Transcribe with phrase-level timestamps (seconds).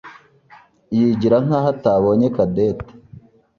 [0.95, 2.91] yigira nkaho atabonye Cadette.